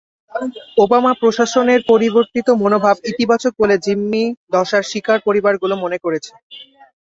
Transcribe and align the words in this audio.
Obama 0.77 1.11
প্রশাসনের 1.21 1.81
পরিবর্তিত 1.91 2.47
মনোভাব 2.61 2.95
ইতিবাচক 3.11 3.53
বলে 3.61 3.75
জিম্মি 3.85 4.23
দশার 4.53 4.83
শিকার 4.91 5.19
পরিবারগুলো 5.27 5.75
মনে 5.83 5.97
করছে। 6.03 6.31